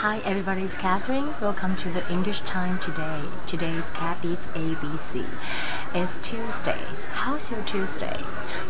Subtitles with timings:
[0.00, 1.32] Hi everybody, it's Catherine.
[1.40, 3.22] Welcome to the English time today.
[3.46, 5.24] Today's Kathy's ABC.
[5.94, 6.78] It's Tuesday.
[7.12, 8.20] How's your Tuesday?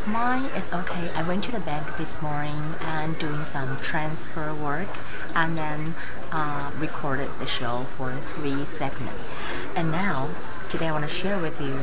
[0.07, 1.11] Mine is okay.
[1.17, 4.87] I went to the bank this morning and doing some transfer work
[5.35, 5.95] and then
[6.31, 9.29] uh, recorded the show for three segments.
[9.75, 10.31] And now,
[10.69, 11.81] today I want to share with you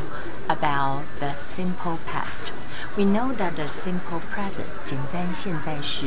[0.50, 2.54] about the simple past.
[2.97, 6.07] We know that the simple present 简单现在式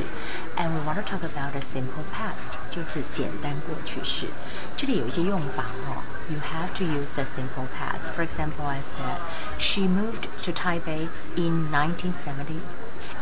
[0.57, 4.27] and we want to talk about the simple past 就是简单过去式。
[4.75, 8.11] 这里有一些用法哦，you have to use the simple past.
[8.15, 9.19] For example, I said
[9.57, 12.59] she moved to Taipei in 1970.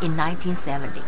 [0.03, 1.01] In 1970，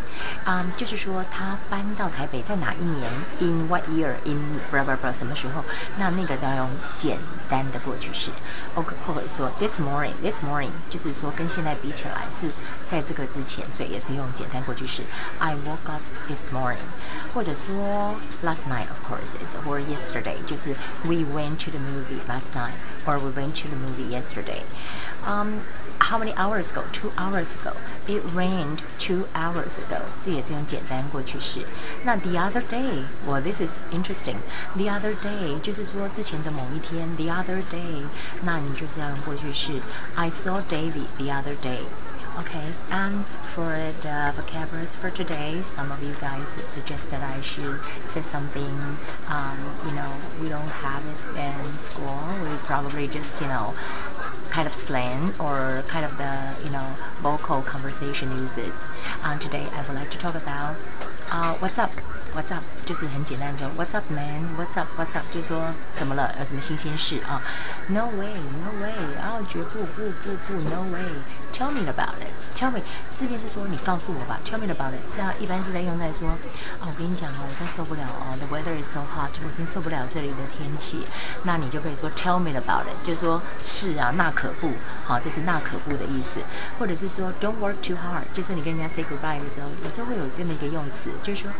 [0.45, 3.09] 嗯、um,，就是说他搬到台北在哪一年？
[3.39, 5.63] In what year？In blah blah blah 什么时候？
[5.97, 7.17] 那那个都要用简
[7.49, 8.31] 单的过去式。
[8.75, 12.49] OK，或者说 this morning，this morning 就是说跟现在比起来是
[12.85, 15.03] 在这个之前，所以也是用简单过去式。
[15.39, 16.83] I woke up this morning，
[17.33, 23.70] 或者说 last night，of course is，or yesterday，就是 we went to the movie last night，or we went to
[23.70, 25.59] the movie yesterday。Um,
[26.05, 26.84] how many hours ago?
[26.91, 27.76] Two hours ago.
[28.07, 30.01] It rained two hours ago.
[30.21, 31.65] 这也是用简单过去式。
[32.04, 34.37] 那 the other day, well, this is interesting.
[34.76, 37.15] The other day 就是说之前的某一天。
[37.15, 38.05] The other day，
[38.43, 39.81] 那你就是要用过去式。
[40.15, 41.81] I saw David the other day.
[42.40, 47.81] Okay, and for the vocabularies for today, some of you guys suggest that I should
[48.05, 48.71] say something.
[49.27, 52.23] Um, you know, we don't have it in school.
[52.41, 53.73] We probably just, you know,
[54.55, 56.31] kind of slang or kind of the
[56.63, 56.85] you know
[57.21, 58.90] vocal conversation usage.
[59.23, 60.76] Um, today I would like to talk about
[61.31, 61.91] uh, what's up.
[62.34, 62.63] What's up？
[62.85, 64.47] 就是很简单说 What's up, man?
[64.57, 64.88] What's up?
[64.97, 65.25] What's up？
[65.34, 66.34] 就是说怎么了？
[66.40, 67.41] 有什么新鲜事啊？
[67.90, 68.94] No way, no way！
[69.19, 71.03] 啊，绝不不不不，No way!
[71.56, 72.28] Tell me about it.
[72.54, 72.82] Tell me，
[73.15, 74.38] 字面是说你告诉我吧。
[74.44, 81.06] Tell me about it，这样一般是在用在说啊，我跟你讲啊，我真受不了哦，The weather is so hot，我真受不了这里的天气。
[81.44, 84.75] 那你就可以说 Tell me about it，就是说是啊，那可不，
[85.06, 86.41] 好，这是那可不的意思。
[86.78, 91.50] 或者是说 Don't work too hard，就是你跟人家 say goodbye 的时候，有时候会有这么一个用词，就是说。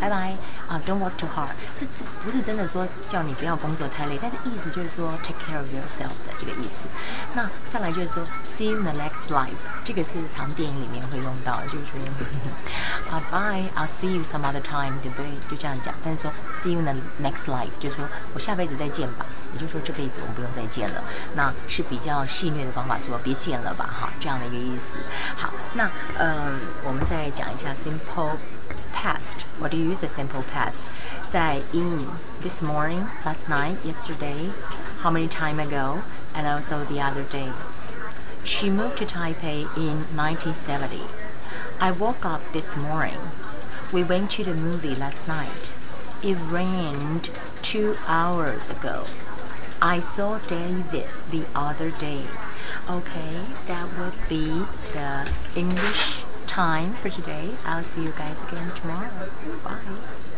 [0.00, 0.36] 拜拜
[0.66, 1.50] 啊，Don't work too hard。
[1.78, 6.88] 这这不是真的说叫你不要工作太累，但是意思就是说 take care of yourself 的这个意思。
[7.34, 9.50] 那再来就是说 see you in the next life，
[9.84, 12.00] 这个是常电影里面会用到，就是说
[13.10, 15.26] 啊 bye，I'll see you some other time，对不对？
[15.48, 15.94] 就这样讲。
[16.04, 19.26] 但是说 see you in the next life，就是说我下辈子再见吧。
[19.52, 21.02] 也就是说这辈子我们不用再见了。
[21.34, 24.96] 那是比较戏谑的方法，说别见了吧，哈，这样的一个意思。
[25.36, 28.36] 好，那嗯，我们再讲一下 simple。
[28.94, 29.44] past.
[29.60, 30.86] What do you use a simple past?
[31.28, 32.06] 在 in
[32.42, 34.50] this morning, last night, yesterday,
[35.04, 36.02] how many time ago,
[36.34, 37.52] and also the other day.
[38.42, 41.02] She moved to Taipei in 1970.
[41.78, 43.20] I woke up this morning.
[43.92, 45.74] We went to the movie last night.
[46.22, 47.28] It rained
[47.60, 49.04] two hours ago.
[49.82, 52.22] I saw David the other day.
[52.88, 54.64] Okay, that would be
[54.94, 57.50] the English time for today.
[57.66, 59.28] I'll see you guys again tomorrow.
[59.62, 60.33] Bye.